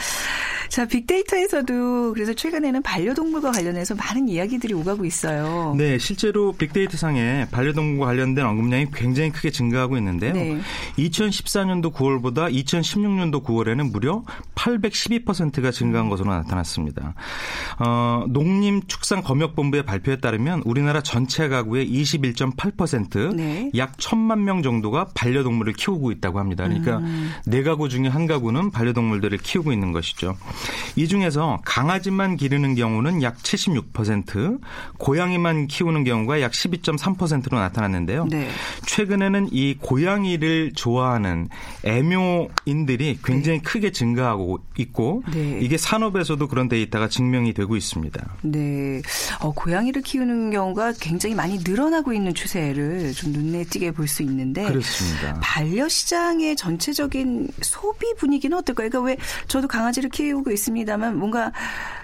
[0.71, 5.75] 자, 빅데이터에서도 그래서 최근에는 반려동물과 관련해서 많은 이야기들이 오가고 있어요.
[5.77, 10.31] 네, 실제로 빅데이터 상에 반려동물과 관련된 언급량이 굉장히 크게 증가하고 있는데요.
[10.31, 10.61] 네.
[10.97, 14.23] 2014년도 9월보다 2016년도 9월에는 무려
[14.55, 17.15] 812%가 증가한 것으로 나타났습니다.
[17.79, 23.69] 어, 농림축산검역본부의 발표에 따르면 우리나라 전체 가구의 21.8%, 네.
[23.75, 26.63] 약 1천만 명 정도가 반려동물을 키우고 있다고 합니다.
[26.63, 27.31] 그러니까 음.
[27.45, 30.37] 네 가구 중에 한 가구는 반려동물들을 키우고 있는 것이죠.
[30.95, 34.59] 이 중에서 강아지만 기르는 경우는 약 76%,
[34.97, 38.27] 고양이만 키우는 경우가 약 12.3%로 나타났는데요.
[38.29, 38.49] 네.
[38.85, 41.49] 최근에는 이 고양이를 좋아하는
[41.83, 45.59] 애묘인들이 굉장히 크게 증가하고 있고 네.
[45.61, 48.35] 이게 산업에서도 그런 데이터가 증명이 되고 있습니다.
[48.43, 49.01] 네.
[49.39, 54.65] 어, 고양이를 키우는 경우가 굉장히 많이 늘어나고 있는 추세를 좀 눈에 띄게 볼 수 있는데.
[54.65, 55.39] 그렇습니다.
[55.41, 58.89] 반려 시장의 전체적인 소비 분위기는 어떨까요?
[58.89, 61.51] 그러니까 왜 저도 강아지를 키우고 있습니다만 뭔가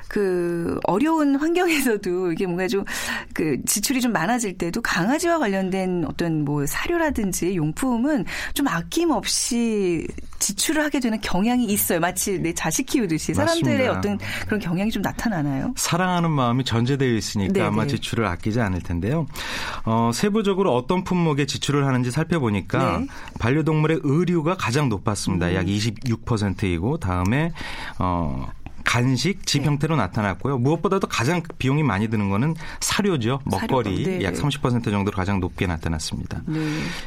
[0.08, 2.86] 그 어려운 환경에서도 이게 뭔가 좀
[3.34, 10.08] 그 지출이 좀 많아질 때도 강아지와 관련된 어떤 뭐 사료라든지 용품은 좀 아낌없이
[10.40, 12.00] 지출을 하게 되는 경향이 있어요.
[12.00, 14.00] 마치 내 자식 키우듯이 사람들의 맞습니다.
[14.00, 15.74] 어떤 그런 경향이 좀 나타나나요?
[15.76, 17.66] 사랑하는 마음이 전제되어 있으니까 네네.
[17.66, 19.28] 아마 지출을 아끼지 않을 텐데요.
[19.86, 23.08] 어, 세부적으로 어떤 품목에 지출을 하는지 살펴보니까 네.
[23.40, 24.90] 반려동물의 의류가 가장 음.
[24.90, 25.54] 높았습니다.
[25.54, 27.52] 약 26%이고 다음에
[28.00, 28.48] 어
[28.88, 29.68] 간식, 집 네.
[29.68, 30.58] 형태로 나타났고요.
[30.60, 33.42] 무엇보다도 가장 비용이 많이 드는 거는 사료죠.
[33.44, 34.24] 먹거리 사료, 네.
[34.24, 36.42] 약 30% 정도로 가장 높게 나타났습니다.
[36.46, 36.60] 네.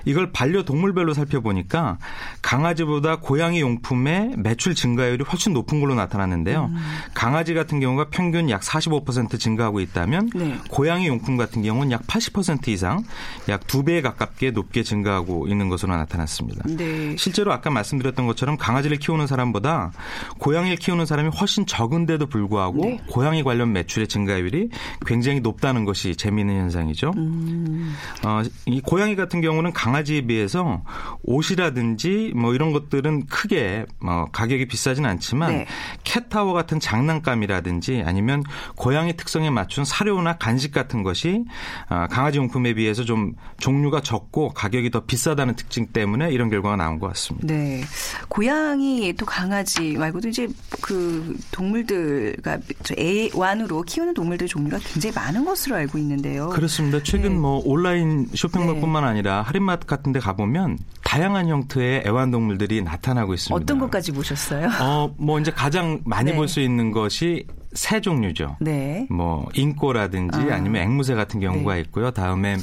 [0.05, 1.97] 이걸 반려동물별로 살펴보니까
[2.43, 6.67] 강아지보다 고양이 용품의 매출 증가율이 훨씬 높은 걸로 나타났는데요.
[6.67, 6.77] 음.
[7.15, 10.59] 강아지 같은 경우가 평균 약 45% 증가하고 있다면 네.
[10.69, 13.03] 고양이 용품 같은 경우는 약 80% 이상
[13.49, 16.65] 약 두 배에 가깝게 높게 증가하고 있는 것으로 나타났습니다.
[16.67, 17.15] 네.
[17.17, 19.93] 실제로 아까 말씀드렸던 것처럼 강아지를 키우는 사람보다
[20.39, 23.01] 고양이를 키우는 사람이 훨씬 적은데도 불구하고 네.
[23.09, 24.71] 고양이 관련 매출의 증가율이
[25.07, 27.13] 굉장히 높다는 것이 재미있는 현상이죠.
[27.17, 27.95] 음.
[28.27, 30.83] 어, 이 고양이 같은 경우는 강아지에 비해서
[31.23, 35.67] 옷이라든지 뭐 이런 것들은 크게 뭐 가격이 비싸진 않지만 네.
[36.03, 38.43] 캣타워 같은 장난감이라든지 아니면
[38.75, 41.45] 고양이 특성에 맞춘 사료나 간식 같은 것이
[41.89, 46.99] 어, 강아지 용품에 비해서 좀 종류가 적고 가격이 더 비싸다는 특징 때문에 이런 결과가 나온
[46.99, 47.47] 것 같습니다.
[47.47, 47.83] 네.
[48.29, 50.49] 고양이 또 강아지 말고도 이제
[50.81, 56.49] 그 동물들, 그러니까 저 애완으로 키우는 동물들 종류가 굉장히 많은 것으로 알고 있는데요.
[56.49, 57.03] 그렇습니다.
[57.03, 57.39] 최근 네.
[57.39, 63.63] 뭐 온라인 쇼핑몰뿐만 아니라 할인마트 같은 데 가보면 다양한 형태의 애완동물들이 나타나고 있습니다.
[63.63, 64.71] 어떤 것까지 보셨어요?
[64.81, 66.37] 어, 뭐 이제 가장 많이 네.
[66.37, 68.57] 볼수 있는 것이 새 종류죠.
[68.61, 69.07] 네.
[69.11, 70.57] 뭐 인꼬라든지 아.
[70.57, 71.81] 아니면 앵무새 같은 경우가 네.
[71.83, 72.11] 있고요.
[72.11, 72.57] 다음에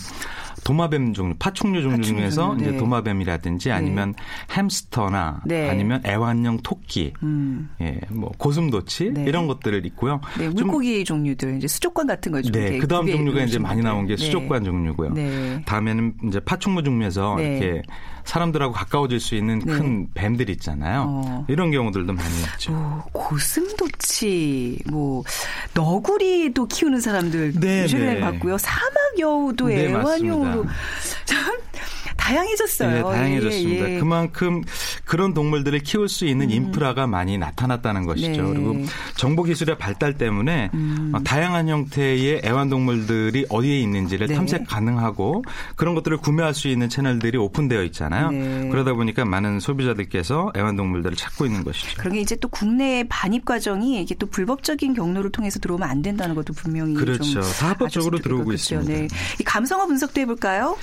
[0.65, 2.77] 도마뱀 종류, 파충류 종류 파충류 중에서 종류, 이제 네.
[2.77, 4.13] 도마뱀이라든지 아니면
[4.51, 5.69] 햄스터나 네.
[5.69, 7.69] 아니면 애완용 토끼, 음.
[7.79, 9.23] 예, 뭐 고슴도치 네.
[9.25, 10.19] 이런 것들을 있고요.
[10.37, 12.51] 네, 좀- 물고기 종류들 이제 수족관 같은 거죠.
[12.51, 15.11] 네, 그 다음 종류가 이제 많이 나온 게 수족관 종류고요.
[15.13, 15.61] 네.
[15.65, 17.57] 다음에는 이제 파충류 종류에서 네.
[17.59, 17.81] 이렇게
[18.27, 19.73] 사람들하고 가까워질 수 있는 네.
[19.73, 21.05] 큰 뱀들 있잖아요.
[21.07, 21.45] 어.
[21.47, 22.73] 이런 경우들도 많이 있죠.
[22.73, 25.23] 뭐 고슴도치, 뭐
[25.73, 28.19] 너구리도 키우는 사람들 네, 최근에 네.
[28.19, 28.57] 봤고요.
[28.57, 30.65] 사막 여우도 네, 애완용으로.
[31.25, 31.57] 참
[32.17, 32.91] 다양해졌어요.
[32.91, 33.89] 네, 다양해졌습니다.
[33.89, 33.99] 예, 예.
[33.99, 34.63] 그만큼
[35.05, 38.43] 그런 동물들을 키울 수 있는 인프라가 많이 나타났다는 것이죠.
[38.43, 38.49] 네.
[38.49, 38.75] 그리고
[39.15, 41.11] 정보 기술의 발달 때문에 음.
[41.13, 44.35] 어, 다양한 형태의 애완동물들이 어디에 있는지를 네.
[44.35, 45.43] 탐색 가능하고
[45.75, 48.31] 그런 것들을 구매할 수 있는 채널들이 오픈되어 있잖아요.
[48.31, 48.69] 네.
[48.69, 51.97] 그러다 보니까 많은 소비자들께서 애완동물들을 찾고 있는 것이죠.
[51.97, 56.35] 그런 게 이제 또 국내 반입 과정이 이게 또 불법적인 경로를 통해서 들어오면 안 된다는
[56.35, 57.23] 것도 분명히 그렇죠.
[57.23, 58.47] 좀다 합법적으로 들어오고.
[58.53, 58.91] 있습니다.
[58.91, 59.07] 네.
[59.39, 60.77] 이 감성어 분석도 해볼까요?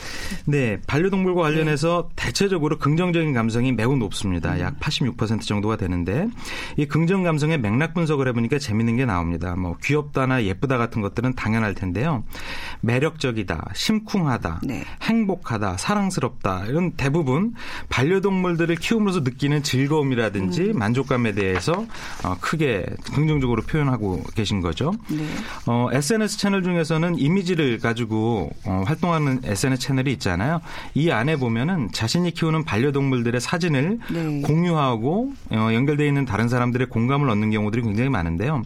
[0.44, 4.54] 네, 반려동물 과 관련해서 대체적으로 긍정적인 감성이 매우 높습니다.
[4.56, 6.28] 약86% 정도가 되는데
[6.76, 9.56] 이 긍정 감성의 맥락 분석을 해보니까 재밌는 게 나옵니다.
[9.56, 12.24] 뭐 귀엽다나 예쁘다 같은 것들은 당연할 텐데요.
[12.80, 14.84] 매력적이다, 심쿵하다, 네.
[15.02, 17.54] 행복하다, 사랑스럽다 이런 대부분
[17.88, 21.86] 반려동물들을 키움으로써 느끼는 즐거움이라든지 만족감에 대해서
[22.24, 24.92] 어, 크게 긍정적으로 표현하고 계신 거죠.
[25.08, 25.24] 네.
[25.66, 30.60] 어, SNS 채널 중에서는 이미지를 가지고 어, 활동하는 SNS 채널이 있잖아요.
[30.94, 34.42] 이 안에 보면은 자신이 키우는 반려동물들의 사진을 네.
[34.42, 38.62] 공유하고 어, 연결되어 있는 다른 사람들의 공감을 얻는 경우들이 굉장히 많은데요.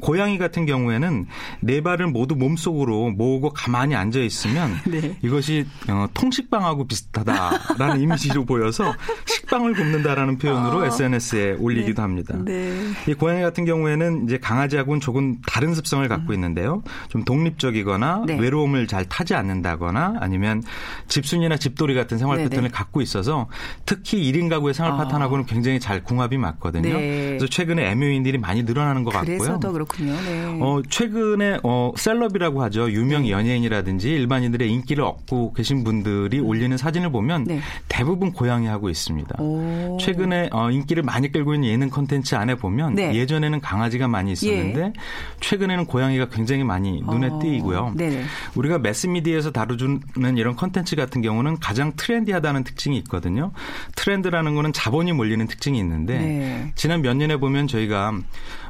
[0.00, 1.26] 고양이 같은 경우에는
[1.60, 5.16] 네 발을 모두 몸속으로 모으고 가만히 앉아 있으면 네.
[5.22, 8.94] 이것이 어, 통식빵하고 비슷하다라는 이미지로 보여서
[9.26, 12.34] 식빵을 굽는다라는 표현으로 SNS에 올리기도 합니다.
[12.38, 12.44] 아.
[12.44, 12.72] 네.
[13.08, 16.82] 이 고양이 같은 경우에는 이제 강아지하고는 조금 다른 습성을 갖고 있는데요.
[17.08, 18.26] 좀 독립적이거나 음.
[18.26, 18.38] 네.
[18.38, 20.62] 외로움을 잘 타지 않는다거나 아니면
[21.08, 22.50] 집순이나 집 돌이 같은 생활 네네.
[22.50, 23.48] 패턴을 갖고 있어서
[23.86, 24.98] 특히 1인 가구의 생활 아.
[24.98, 26.92] 패턴하고는 굉장히 잘 궁합이 맞거든요.
[26.92, 27.26] 네.
[27.28, 29.60] 그래서 최근에 애묘인들이 많이 늘어나는 것 그래서 같고요.
[29.60, 30.12] 더 그렇군요.
[30.12, 30.58] 네.
[30.60, 32.90] 어, 최근에 어, 셀럽이라고 하죠.
[32.90, 37.60] 유명 연예인이라든지 일반인들의 인기를 얻고 계신 분들이 올리는 사진을 보면 네.
[37.88, 39.42] 대부분 고양이하고 있습니다.
[39.42, 39.96] 오.
[39.98, 43.14] 최근에 어, 인기를 많이 끌고 있는 예능 콘텐츠 안에 보면 네.
[43.14, 44.92] 예전에는 강아지가 많이 있었는데
[45.40, 47.94] 최근에는 고양이가 굉장히 많이 눈에 어, 띄고요.
[47.96, 48.24] 네네.
[48.54, 53.52] 우리가 매스미디어에서 다루는 이런 콘텐츠 같은 경우는 가장 트렌디하다는 특징이 있거든요.
[53.96, 56.72] 트렌드라는 거는 자본이 몰리는 특징이 있는데 네.
[56.74, 58.12] 지난 몇 년에 보면 저희가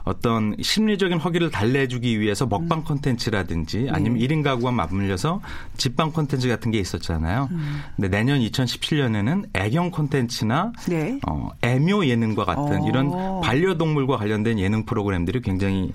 [0.05, 4.27] 어떤 심리적인 허기를 달래주기 위해서 먹방 콘텐츠라든지 아니면 네.
[4.27, 5.41] 1인 가구와 맞물려서
[5.77, 7.49] 집방 콘텐츠 같은 게 있었잖아요.
[7.51, 7.81] 음.
[7.97, 11.19] 근데 내년 2017년에는 애경 콘텐츠나 네.
[11.29, 12.89] 어, 애묘 예능과 같은 어.
[12.89, 15.93] 이런 반려동물과 관련된 예능 프로그램들이 굉장히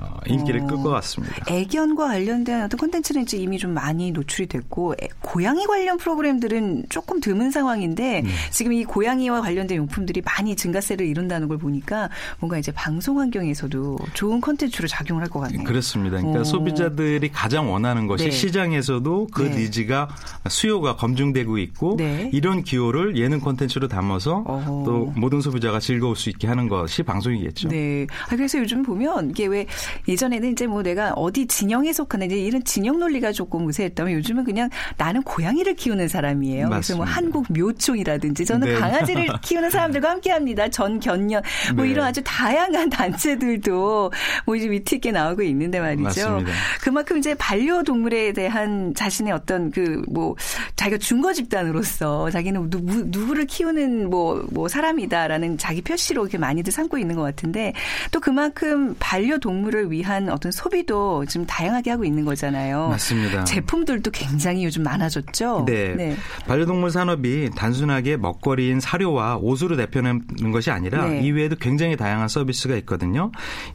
[0.00, 0.66] 어, 인기를 어.
[0.66, 1.34] 끌것 같습니다.
[1.48, 7.20] 애견과 관련된 어떤 콘텐츠는 이제 이미 좀 많이 노출이 됐고 애- 고양이 관련 프로그램들은 조금
[7.20, 8.30] 드문 상황인데 네.
[8.50, 13.98] 지금 이 고양이와 관련된 용품들이 많이 증가세를 이룬다는 걸 보니까 뭔가 이제 방송 환경 에서도
[14.14, 15.64] 좋은 콘텐츠로 작용을 할 것 같네요.
[15.64, 16.18] 그렇습니다.
[16.18, 16.44] 그러니까 어.
[16.44, 18.30] 소비자들이 가장 원하는 것이 네.
[18.30, 19.56] 시장에서도 그 네.
[19.56, 20.08] 니즈가
[20.48, 22.30] 수요가 검증되고 있고 네.
[22.32, 24.82] 이런 기호를 예능 콘텐츠로 담아서 어허.
[24.86, 27.68] 또 모든 소비자가 즐거울 수 있게 하는 것이 방송이겠죠.
[27.68, 28.06] 네.
[28.28, 29.66] 아, 그래서 요즘 보면 이게 왜
[30.08, 34.70] 예전에는 이제 뭐 내가 어디 진영에 속하는 이제 이런 진영 논리가 조금 우세했다면 요즘은 그냥
[34.96, 36.68] 나는 고양이를 키우는 사람이에요.
[36.68, 37.06] 그래서 뭐 맞습니다.
[37.06, 38.74] 한국 묘총이라든지 저는 네.
[38.74, 40.68] 강아지를 키우는 사람들과 함께 합니다.
[40.68, 41.42] 전견년
[41.74, 41.90] 뭐 네.
[41.90, 44.10] 이런 아주 다양한 단체 들도
[44.46, 46.04] 뭐 이제 위트 있게 나오고 있는데 말이죠.
[46.04, 46.52] 맞습니다.
[46.82, 50.34] 그만큼 이제 반려동물에 대한 자신의 어떤 그 뭐
[50.76, 56.98] 자기가 중거 집단으로서 자기는 누구, 누구를 키우는 뭐, 뭐 사람이다라는 자기 표시로 이렇게 많이들 삼고
[56.98, 57.72] 있는 것 같은데
[58.10, 62.88] 또 그만큼 반려동물을 위한 어떤 소비도 지금 다양하게 하고 있는 거잖아요.
[62.88, 63.44] 맞습니다.
[63.44, 65.64] 제품들도 굉장히 요즘 많아졌죠.
[65.66, 66.16] 네.
[66.46, 70.22] 반려동물 산업이 단순하게 먹거리인 사료와 옷으로 대표하는
[70.52, 71.20] 것이 아니라 네.
[71.20, 73.25] 이외에도 굉장히 다양한 서비스가 있거든요.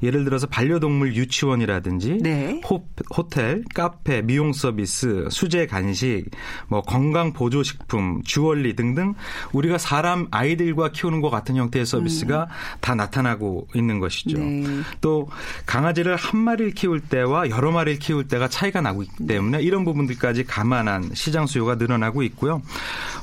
[0.04, 2.62] 예를 들어서 반려동물 유치원이라든지 네.
[2.70, 2.86] 호,
[3.16, 6.26] 호텔, 카페, 미용 서비스, 수제 간식,
[6.68, 9.14] 뭐 건강 보조 식품, 주얼리 등등
[9.54, 12.48] 우리가 사람 아이들과 키우는 것 같은 형태의 서비스가
[12.80, 14.38] 다 나타나고 있는 것이죠.
[14.38, 14.64] 네.
[15.02, 15.30] 또
[15.66, 20.46] 강아지를 한 마리를 키울 때와 여러 마리를 키울 때가 차이가 나고 있기 때문에 이런 부분들까지
[20.46, 22.62] 감안한 시장 수요가 늘어나고 있고요.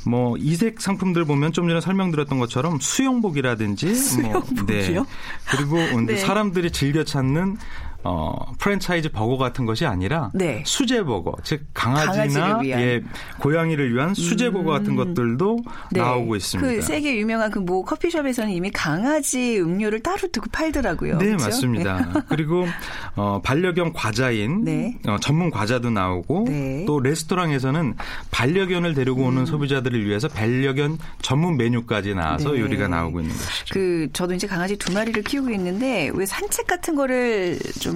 [0.07, 5.07] 뭐 이색 상품들 보면 좀 전에 설명드렸던 것처럼 수영복이라든지 뭐 수영복이요?
[5.51, 6.18] 그리고 근데 네.
[6.21, 7.57] 사람들이 즐겨 찾는
[8.03, 10.63] 어, 프랜차이즈 버거 같은 것이 아니라 네.
[10.67, 12.61] 수제 버거, 즉 강아지나.
[12.61, 12.67] 음.
[12.67, 13.03] 예,
[13.39, 15.59] 고양이를 위한 수제 버거 같은 것들도
[15.93, 16.01] 네.
[16.01, 16.69] 나오고 있습니다.
[16.71, 21.19] 그 세계 유명한 그 뭐 커피숍에서는 이미 강아지 음료를 따로 두고 팔더라고요.
[21.19, 21.45] 네, 그렇죠?
[21.45, 22.25] 맞습니다.
[22.31, 22.67] 그리고
[23.15, 24.97] 어, 반려견 과자인 네.
[25.07, 26.85] 어, 전문 과자도 나오고 네.
[26.87, 27.95] 또 레스토랑에서는
[28.31, 32.61] 반려견을 데리고 오는 소비자들을 위해서 반려견 전문 메뉴까지 나와서 네.
[32.61, 33.75] 요리가 나오고 있는 것이죠.
[33.75, 37.88] 그 저도 이제 강아지 두 마리를 키우고 있는데 왜 산책 같은 거를 좀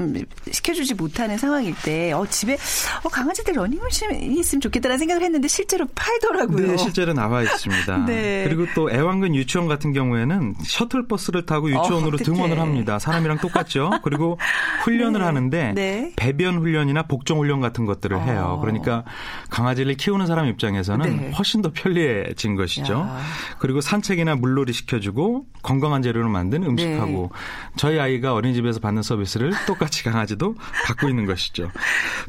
[0.51, 2.57] 시켜주지 못하는 상황일 때 어, 집에
[3.03, 6.67] 어, 강아지들 러닝머신이 있으면 좋겠다는 생각을 했는데 실제로 팔더라고요.
[6.69, 8.05] 네, 실제로 나와 있습니다.
[8.07, 8.45] 네.
[8.47, 12.25] 그리고 또 애완견 유치원 같은 경우에는 셔틀버스를 타고 유치원으로 어.
[12.25, 12.99] 등원을 합니다.
[12.99, 13.91] 사람이랑 똑같죠.
[14.03, 14.39] 그리고
[14.85, 15.27] 훈련을 네.
[15.27, 16.13] 하는데 네.
[16.17, 18.57] 배변 훈련이나 복종 훈련 같은 것들을 해요.
[18.57, 18.61] 어.
[18.61, 19.05] 그러니까
[19.51, 21.31] 강아지를 키우는 사람 입장에서는 네.
[21.33, 22.95] 훨씬 더 편리해진 것이죠.
[22.95, 23.21] 야.
[23.59, 27.73] 그리고 산책이나 물놀이 시켜주고 건강한 재료로 만든 음식하고 네.
[27.77, 30.55] 저희 아이가 어린이집에서 받는 서비스를 똑같이 강아지도
[30.87, 31.71] 받고 있는 것이죠.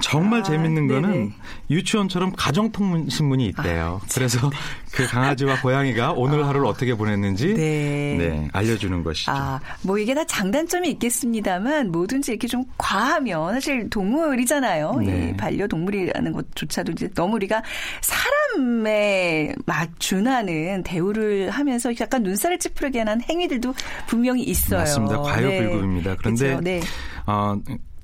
[0.02, 1.34] 정말 아, 재밌는 거는 네네.
[1.70, 4.02] 유치원처럼 가정통문 신문이 있대요.
[4.14, 4.50] 그래서
[4.92, 7.56] 그 강아지와 고양이가 오늘 하루를 어떻게 보냈는지 아.
[7.56, 8.16] 네.
[8.18, 9.32] 네, 알려주는 것이죠.
[9.32, 14.96] 아, 뭐 이게 다 장단점이 있겠습니다만 뭐든지 이렇게 좀 과하면 사실 동물이잖아요.
[15.06, 15.30] 네.
[15.30, 17.64] 이 반려동물이라는 것조차도 이제 너무 우리가
[18.02, 23.74] 사람에 막 준하는 대우를 하면서 약간 눈살을 찌푸리게 하는 행위들도
[24.08, 24.80] 분명히 있어요.
[24.80, 25.22] 맞습니다.
[25.22, 26.12] 과요불급입니다.
[26.12, 26.18] 네.
[26.20, 26.62] 그런데 그렇죠.
[26.62, 26.82] 네.
[27.26, 27.56] 어,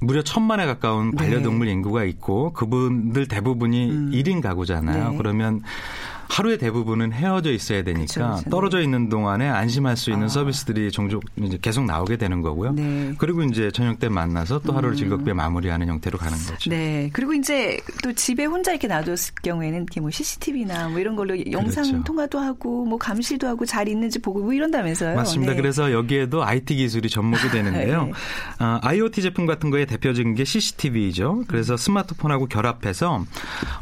[0.01, 5.11] 무려 천만에 가까운 반려동물 인구가 있고 그분들 대부분이 일 1인 가구잖아요.
[5.11, 5.17] 네.
[5.17, 5.61] 그러면
[6.29, 8.49] 하루의 대부분은 헤어져 있어야 되니까 그쵸, 그쵸.
[8.51, 10.29] 떨어져 있는 동안에 안심할 수 있는 아.
[10.29, 12.71] 서비스들이 종종 이제 계속 나오게 되는 거고요.
[12.73, 13.13] 네.
[13.17, 16.69] 그리고 이제 저녁 때 만나서 또 하루를 즐겁게 마무리하는 형태로 가는 거죠.
[16.69, 17.09] 네.
[17.13, 21.83] 그리고 이제 또 집에 혼자 이렇게 놔뒀을 경우에는 이렇게 뭐 CCTV나 뭐 이런 걸로 영상
[21.83, 22.03] 그렇죠.
[22.03, 25.15] 통화도 하고 뭐 감시도 하고 잘 있는지 보고 뭐 이런다면서요.
[25.15, 25.53] 맞습니다.
[25.53, 25.57] 네.
[25.61, 28.05] 그래서 여기에도 IT 기술이 접목이 되는데요.
[28.05, 28.11] 네.
[28.59, 31.45] 아, IoT 제품 같은 거에 대표적인 게 CCTV죠.
[31.47, 33.25] 그래서 스마트폰하고 결합해서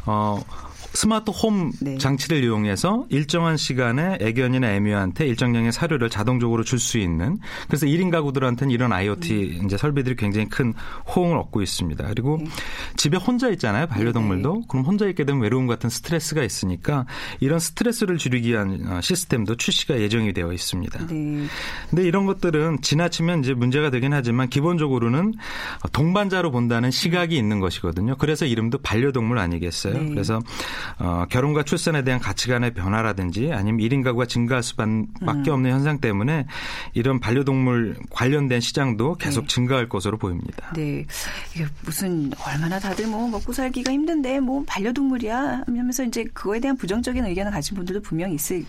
[0.06, 0.42] 어
[0.92, 1.98] 스마트 홈 네.
[1.98, 8.72] 장치를 이용해서 일정한 시간에 애견이나 애묘한테 일정량의 사료를 자동적으로 줄 수 있는 그래서 1인 가구들한테는
[8.72, 10.72] 이런 IoT 이제 설비들이 굉장히 큰
[11.14, 12.06] 호응을 얻고 있습니다.
[12.06, 12.40] 그리고
[12.96, 13.86] 집에 혼자 있잖아요.
[13.88, 14.62] 반려동물도.
[14.68, 17.04] 그럼 혼자 있게 되면 외로움 같은 스트레스가 있으니까
[17.40, 21.06] 이런 스트레스를 줄이기 위한 어, 시스템도 출시가 예정이 되어 있습니다.
[21.08, 21.46] 네.
[21.90, 25.34] 근데 이런 것들은 지나치면 이제 문제가 되긴 하지만 기본적으로는
[25.92, 28.16] 동반자로 본다는 시각이 있는 것이거든요.
[28.18, 29.94] 그래서 이름도 반려동물 아니겠어요?
[29.94, 30.08] 네.
[30.10, 30.40] 그래서
[30.98, 36.46] 어, 결혼과 출산에 대한 가치관의 변화라든지 아니면 1인 가구가 증가할 수밖에 없는 현상 때문에
[36.94, 39.46] 이런 반려동물 관련된 시장도 계속 네.
[39.48, 40.72] 증가할 것으로 보입니다.
[40.74, 41.04] 네.
[41.54, 47.24] 이게 무슨 얼마나 다들 뭐 먹고 살기가 힘든데 뭐 반려동물이야 하면서 이제 그거에 대한 부정적인
[47.24, 48.64] 의견을 가진 분들도 분명히 있을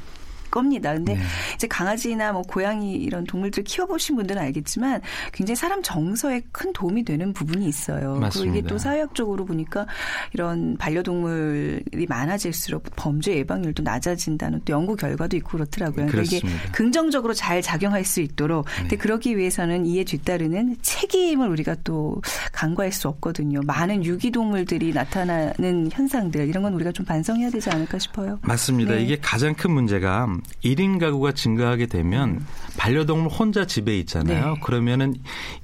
[0.49, 0.93] 겁니다.
[0.93, 1.21] 근데 네.
[1.55, 7.33] 이제 강아지나 뭐 고양이 이런 동물들 키워보신 분들은 알겠지만 굉장히 사람 정서에 큰 도움이 되는
[7.33, 7.99] 부분이 있어요.
[7.99, 8.57] 그리고 맞습니다.
[8.57, 9.85] 이게 또 사회학적으로 보니까
[10.33, 16.07] 이런 반려동물이 많아질수록 범죄 예방률도 낮아진다는 또 연구 결과도 있고 그렇더라고요.
[16.07, 16.71] 그러니까 이게 그렇습니다.
[16.71, 18.65] 긍정적으로 잘 작용할 수 있도록.
[18.77, 23.61] 근데 그러기 위해서는 이에 뒤따르는 책임을 우리가 또 간과할 수 없거든요.
[23.63, 28.39] 많은 유기동물들이 나타나는 현상들 이런 건 우리가 좀 반성해야 되지 않을까 싶어요.
[28.41, 28.95] 맞습니다.
[28.95, 29.03] 네.
[29.03, 30.27] 이게 가장 큰 문제가
[30.63, 32.45] 1인 가구가 증가하게 되면
[32.77, 34.53] 반려동물 혼자 집에 있잖아요.
[34.55, 34.59] 네.
[34.61, 35.15] 그러면은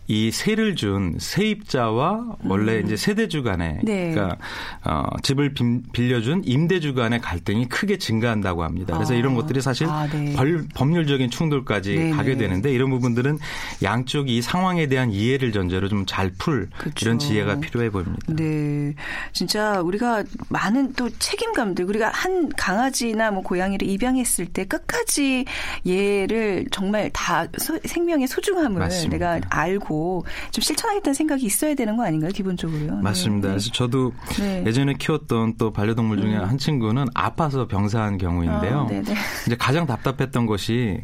[0.07, 3.85] 이 세를 준 세입자와 원래 이제 세대주 간에 음.
[3.85, 4.11] 네.
[4.11, 4.37] 그러니까
[4.83, 8.93] 어, 집을 빈- 빌려준 임대주 간의 갈등이 크게 증가한다고 합니다.
[8.95, 9.17] 그래서 아.
[9.17, 10.33] 이런 것들이 사실 아, 네.
[10.35, 12.37] 벌- 법률적인 충돌까지 네, 가게 네.
[12.39, 13.39] 되는데 이런 부분들은
[13.81, 16.93] 양쪽이 이 상황에 대한 이해를 전제로 좀 잘풀 그렇죠.
[17.05, 18.15] 이런 지혜가 필요해 보입니다.
[18.27, 18.93] 네.
[19.33, 25.45] 진짜 우리가 많은 또 책임감들, 우리가 한 강아지나 뭐 고양이를 입양했을 때 끝까지
[25.87, 29.35] 얘를 정말 다 소- 생명의 소중함을 맞습니다.
[29.35, 32.97] 내가 알고 좀 실천하겠다는 생각이 있어야 되는 거 아닌가요, 기본적으로요?
[32.97, 33.47] 맞습니다.
[33.49, 33.53] 네.
[33.53, 34.61] 그래서 저도 네.
[34.61, 34.67] 음.
[34.67, 38.87] 예전에 키웠던 또 반려동물 중에 한 친구는 아파서 병사한 경우인데요.
[38.91, 39.13] 아.
[39.45, 40.99] 이제 가장 답답했던 것이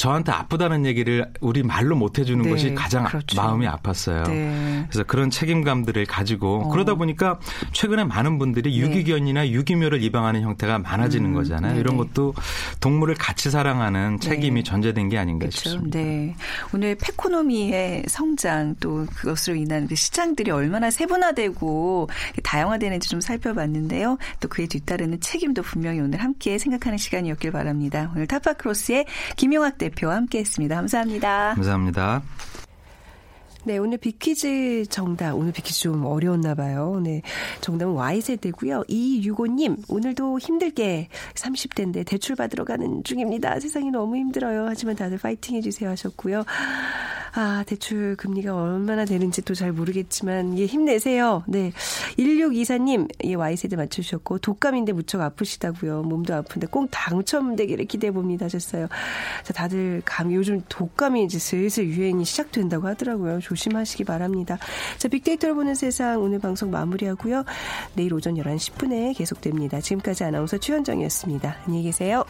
[0.00, 3.36] 저한테 아프다는 얘기를 우리 말로 못 해주는 네, 것이 가장 그렇죠.
[3.36, 4.26] 마음이 아팠어요.
[4.30, 4.86] 네.
[4.88, 6.68] 그래서 그런 책임감들을 가지고 어.
[6.70, 7.38] 그러다 보니까
[7.72, 8.78] 최근에 많은 분들이 네.
[8.78, 11.72] 유기견이나 유기묘를 입양하는 형태가 많아지는 음, 거잖아요.
[11.72, 11.80] 네네.
[11.80, 12.32] 이런 것도
[12.80, 14.70] 동물을 같이 사랑하는 책임이 네.
[14.70, 15.68] 전제된 게 아닌가 그렇죠.
[15.68, 15.98] 싶습니다.
[15.98, 16.34] 네.
[16.72, 22.08] 오늘 페코노미의 성장 또 그것으로 인한 그 시장들이 얼마나 세분화되고
[22.42, 24.16] 다양화되는지 좀 살펴봤는데요.
[24.40, 28.10] 또 그에 뒤따르는 책임도 분명히 오늘 함께 생각하는 시간이었길 바랍니다.
[28.14, 29.04] 오늘 타파크로스의
[29.36, 30.74] 김용학 대 표와 함께했습니다.
[30.74, 31.54] 감사합니다.
[31.54, 32.22] 감사합니다.
[33.64, 35.34] 네, 오늘 비퀴즈 정답.
[35.34, 36.98] 오늘 비퀴즈 좀 어려웠나 봐요.
[37.02, 37.20] 네.
[37.60, 38.84] 정답은 Y세대고요.
[38.88, 43.60] 2265님, 오늘도 힘들게 30대인데 대출 받으러 가는 중입니다.
[43.60, 44.66] 세상이 너무 힘들어요.
[44.66, 46.44] 하지만 다들 파이팅 해주세요 하셨고요.
[47.32, 51.44] 아, 대출 금리가 얼마나 되는지 또 잘 모르겠지만, 예, 힘내세요.
[51.46, 51.72] 네.
[52.18, 56.02] 1624님, 예, Y세대 맞추셨고, 독감인데 무척 아프시다고요.
[56.02, 58.88] 몸도 아픈데 꼭 당첨되기를 기대해봅니다 하셨어요.
[59.42, 63.40] 자, 다들 감, 요즘 독감이 이제 슬슬 유행이 시작된다고 하더라고요.
[63.40, 64.58] 조심하시기 바랍니다.
[64.96, 67.44] 자, 빅데이터를 보는 세상 오늘 방송 마무리하고요.
[67.94, 69.80] 내일 오전 11시 10분에 계속됩니다.
[69.80, 71.56] 지금까지 아나운서 최현정이었습니다.
[71.66, 72.24] 안녕히 계세요.